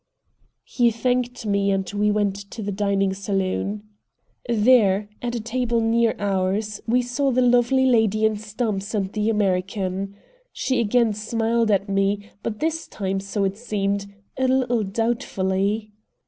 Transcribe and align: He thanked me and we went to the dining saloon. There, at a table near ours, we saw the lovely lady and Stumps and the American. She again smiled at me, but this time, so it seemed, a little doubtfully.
He 0.65 0.89
thanked 0.89 1.45
me 1.45 1.69
and 1.69 1.87
we 1.93 2.09
went 2.09 2.35
to 2.49 2.63
the 2.63 2.71
dining 2.71 3.13
saloon. 3.13 3.83
There, 4.49 5.09
at 5.21 5.35
a 5.35 5.39
table 5.39 5.79
near 5.79 6.15
ours, 6.17 6.81
we 6.87 7.03
saw 7.03 7.29
the 7.29 7.43
lovely 7.43 7.85
lady 7.85 8.25
and 8.25 8.41
Stumps 8.41 8.95
and 8.95 9.13
the 9.13 9.29
American. 9.29 10.15
She 10.51 10.79
again 10.79 11.13
smiled 11.13 11.69
at 11.69 11.87
me, 11.87 12.31
but 12.41 12.59
this 12.61 12.87
time, 12.87 13.19
so 13.19 13.43
it 13.43 13.57
seemed, 13.57 14.11
a 14.39 14.47
little 14.47 14.81
doubtfully. 14.81 15.91